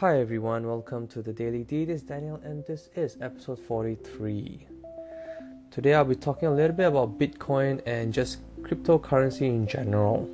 [0.00, 1.84] Hi everyone, welcome to the Daily D.
[1.84, 4.66] This is Daniel and this is episode 43.
[5.70, 10.26] Today I'll be talking a little bit about Bitcoin and just cryptocurrency in general.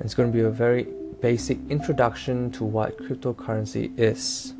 [0.00, 0.88] It's going to be a very
[1.20, 4.54] basic introduction to what cryptocurrency is.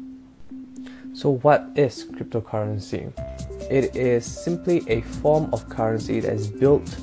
[1.13, 3.13] So, what is cryptocurrency?
[3.69, 6.97] It is simply a form of currency that is built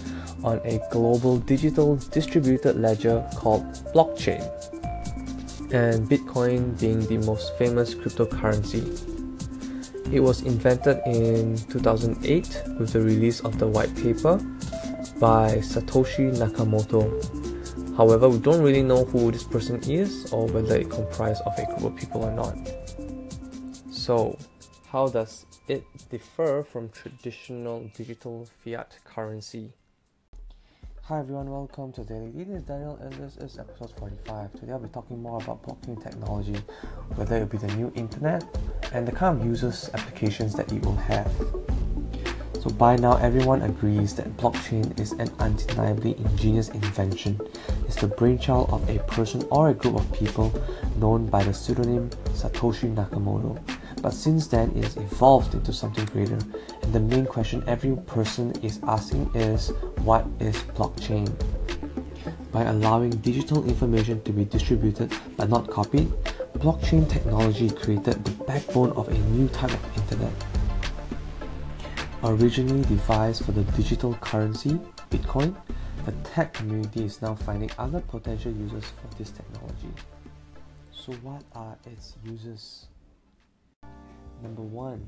[0.46, 4.50] on a global digital distributed ledger called blockchain
[5.72, 8.86] and Bitcoin being the most famous cryptocurrency.
[10.12, 14.38] It was invented in 2008 with the release of the white paper
[15.20, 17.12] by Satoshi Nakamoto.
[17.98, 21.66] However, we don't really know who this person is or whether it comprised of a
[21.66, 22.56] group of people or not.
[23.92, 24.38] So,
[24.92, 29.74] how does it differ from traditional digital fiat currency?
[31.08, 32.34] Hi everyone, welcome to Daily.
[32.38, 34.60] It is Daniel and this is episode 45.
[34.60, 36.60] Today I'll be talking more about blockchain technology,
[37.16, 38.44] whether it be the new internet
[38.92, 41.32] and the kind of users applications that it will have.
[42.62, 47.40] So by now everyone agrees that blockchain is an undeniably ingenious invention.
[47.86, 50.52] It's the brainchild of a person or a group of people
[50.98, 53.58] known by the pseudonym Satoshi Nakamoto.
[54.02, 56.38] But since then, it has evolved into something greater.
[56.82, 59.70] And the main question every person is asking is
[60.04, 61.28] what is blockchain?
[62.52, 66.08] By allowing digital information to be distributed but not copied,
[66.60, 70.34] blockchain technology created the backbone of a new type of internet.
[72.24, 74.80] Originally devised for the digital currency,
[75.12, 75.56] Bitcoin,
[76.06, 79.92] the tech community is now finding other potential uses for this technology.
[80.92, 82.88] So, what are its uses?
[84.44, 85.04] Number 1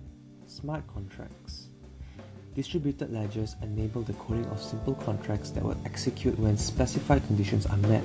[0.47, 1.69] Smart Contracts
[2.55, 7.77] Distributed ledgers enable the coding of simple contracts that will execute when specified conditions are
[7.77, 8.03] met.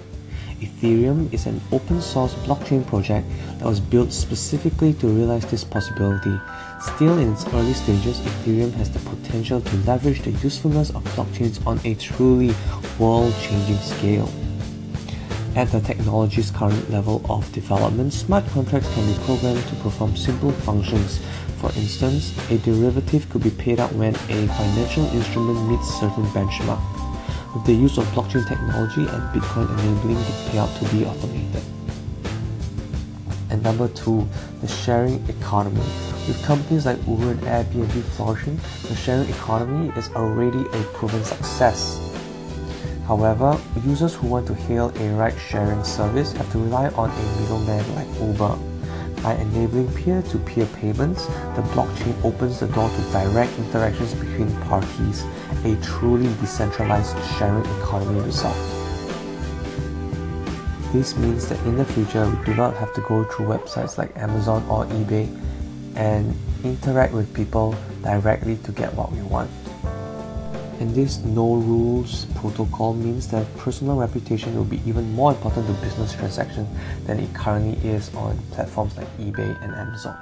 [0.60, 3.26] Ethereum is an open source blockchain project
[3.58, 6.38] that was built specifically to realize this possibility.
[6.94, 11.66] Still in its early stages, Ethereum has the potential to leverage the usefulness of blockchains
[11.66, 12.54] on a truly
[12.98, 14.30] world changing scale.
[15.56, 20.50] At the technology's current level of development, smart contracts can be programmed to perform simple
[20.50, 21.20] functions.
[21.60, 26.82] For instance, a derivative could be paid out when a financial instrument meets certain benchmark,
[27.54, 31.62] with the use of blockchain technology and Bitcoin enabling the payout to be automated.
[33.50, 34.28] And number two,
[34.60, 35.86] the sharing economy.
[36.26, 42.13] With companies like Uber and Airbnb flourishing, the sharing economy is already a proven success.
[43.06, 47.94] However, users who want to hail a ride-sharing service have to rely on a middleman
[47.94, 48.58] like Uber.
[49.22, 51.26] By enabling peer-to-peer payments,
[51.56, 55.24] the blockchain opens the door to direct interactions between parties,
[55.64, 58.56] a truly decentralized sharing economy result.
[60.92, 64.16] This means that in the future, we do not have to go through websites like
[64.16, 65.28] Amazon or eBay
[65.96, 69.50] and interact with people directly to get what we want.
[70.80, 75.72] And this no rules protocol means that personal reputation will be even more important to
[75.74, 76.68] business transactions
[77.06, 80.18] than it currently is on platforms like eBay and Amazon.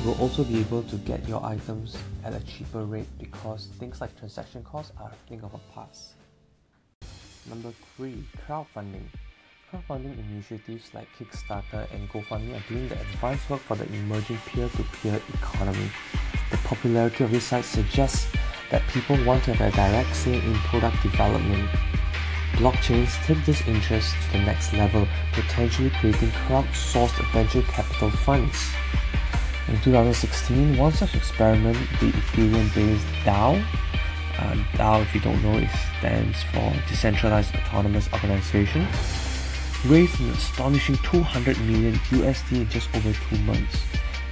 [0.00, 4.00] You will also be able to get your items at a cheaper rate because things
[4.00, 6.14] like transaction costs are a thing of a past.
[7.48, 8.24] Number 3.
[8.48, 9.04] Crowdfunding.
[9.70, 15.20] Crowdfunding initiatives like Kickstarter and GoFundMe are doing the advanced work for the emerging peer-to-peer
[15.34, 15.90] economy.
[16.50, 18.26] The popularity of these sites suggests
[18.70, 21.68] that people want to have a direct say in product development.
[22.54, 28.70] Blockchains take this interest to the next level, potentially creating crowdsourced venture capital funds.
[29.68, 33.60] In 2016, one such experiment, the Ethereum-based DAO,
[34.38, 38.86] uh, DAO, if you don't know, it stands for Decentralized Autonomous Organization,
[39.86, 43.78] raised an astonishing 200 million USD in just over two months.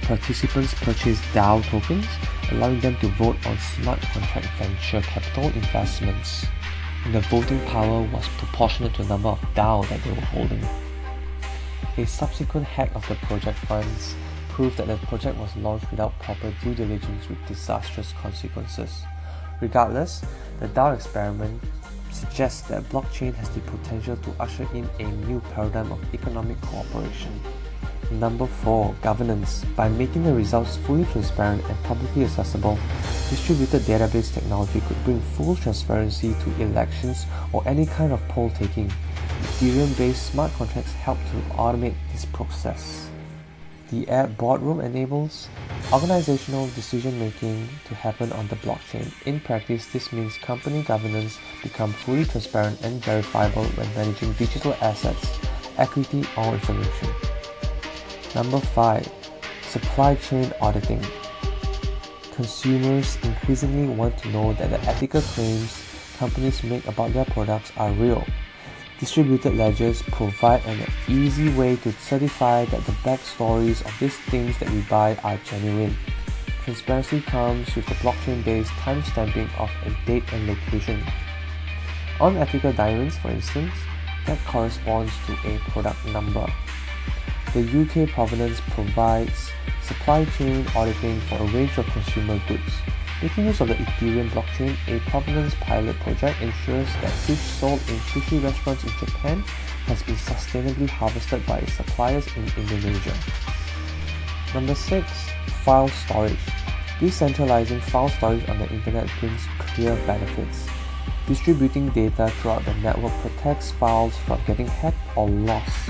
[0.03, 2.05] Participants purchased DAO tokens,
[2.51, 6.45] allowing them to vote on smart contract venture capital investments.
[7.05, 10.63] And the voting power was proportionate to the number of DAO that they were holding.
[11.97, 14.15] A subsequent hack of the project funds
[14.49, 19.03] proved that the project was launched without proper due diligence with disastrous consequences.
[19.61, 20.21] Regardless,
[20.59, 21.63] the DAO experiment
[22.11, 27.39] suggests that blockchain has the potential to usher in a new paradigm of economic cooperation.
[28.19, 28.95] Number 4.
[29.01, 29.65] Governance.
[29.75, 32.77] By making the results fully transparent and publicly accessible,
[33.29, 38.91] distributed database technology could bring full transparency to elections or any kind of poll taking.
[39.41, 43.09] Ethereum-based smart contracts help to automate this process.
[43.89, 45.49] The app Boardroom enables
[45.91, 49.11] organizational decision making to happen on the blockchain.
[49.27, 55.39] In practice, this means company governance become fully transparent and verifiable when managing digital assets,
[55.77, 57.32] equity, or information.
[58.35, 59.11] Number 5.
[59.69, 61.05] Supply chain auditing.
[62.33, 65.85] Consumers increasingly want to know that the ethical claims
[66.17, 68.25] companies make about their products are real.
[68.99, 74.69] Distributed ledgers provide an easy way to certify that the backstories of these things that
[74.71, 75.95] we buy are genuine.
[76.63, 81.03] Transparency comes with the blockchain-based timestamping of a date and location.
[82.19, 83.73] On ethical diamonds, for instance,
[84.25, 86.47] that corresponds to a product number.
[87.53, 89.51] The UK provenance provides
[89.83, 92.73] supply chain auditing for a range of consumer goods.
[93.21, 97.99] Making use of the Ethereum blockchain, a provenance pilot project ensures that fish sold in
[98.09, 99.43] sushi restaurants in Japan
[99.85, 103.13] has been sustainably harvested by its suppliers in Indonesia.
[104.55, 105.07] Number 6.
[105.63, 106.45] File storage.
[106.99, 110.67] Decentralizing file storage on the internet brings clear benefits.
[111.27, 115.89] Distributing data throughout the network protects files from getting hacked or lost.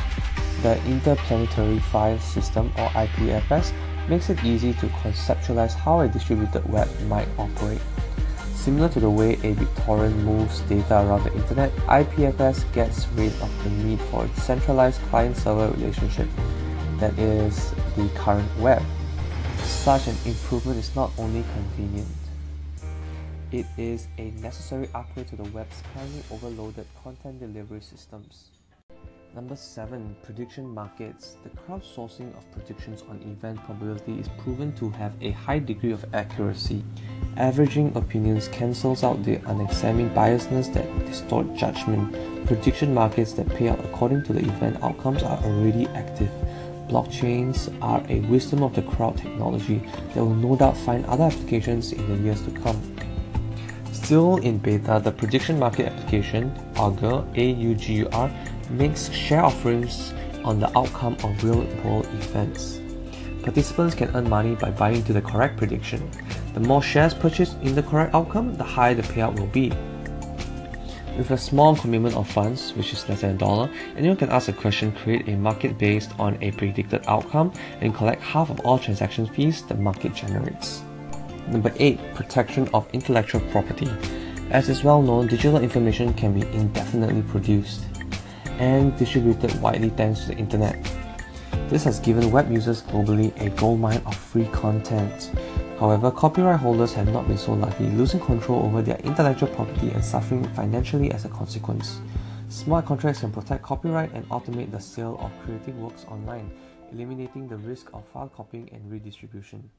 [0.63, 3.73] The Interplanetary File System or IPFS
[4.07, 7.81] makes it easy to conceptualize how a distributed web might operate.
[8.55, 13.63] Similar to the way a BitTorrent moves data around the internet, IPFS gets rid of
[13.65, 16.29] the need for a centralized client-server relationship
[16.97, 18.81] that is the current web.
[19.63, 22.07] Such an improvement is not only convenient,
[23.51, 28.45] it is a necessary upgrade to the web's currently overloaded content delivery systems.
[29.35, 30.15] Number 7.
[30.21, 31.37] Prediction markets.
[31.43, 36.05] The crowdsourcing of predictions on event probability is proven to have a high degree of
[36.13, 36.83] accuracy.
[37.37, 42.13] Averaging opinions cancels out the unexamined biasness that distort judgment.
[42.45, 46.29] Prediction markets that pay out according to the event outcomes are already active.
[46.87, 49.79] Blockchains are a wisdom of the crowd technology
[50.13, 52.79] that will no doubt find other applications in the years to come.
[53.93, 58.29] Still in beta, the prediction market application, Augur, A-U-G-U-R,
[58.71, 60.13] makes share offerings
[60.43, 62.79] on the outcome of real world events.
[63.43, 66.09] Participants can earn money by buying into the correct prediction.
[66.53, 69.71] The more shares purchased in the correct outcome, the higher the payout will be.
[71.17, 74.47] With a small commitment of funds, which is less than a dollar, anyone can ask
[74.47, 78.79] a question, create a market based on a predicted outcome, and collect half of all
[78.79, 80.81] transaction fees the market generates.
[81.47, 81.99] Number 8.
[82.15, 83.89] Protection of intellectual property.
[84.49, 87.85] As is well known, digital information can be indefinitely produced
[88.63, 90.79] and distributed widely thanks to the internet.
[91.67, 95.31] This has given web users globally a goldmine of free content.
[95.81, 100.03] However, copyright holders have not been so lucky, losing control over their intellectual property and
[100.03, 101.99] suffering financially as a consequence.
[102.47, 106.49] Smart contracts can protect copyright and automate the sale of creative works online,
[106.93, 109.69] eliminating the risk of file copying and redistribution.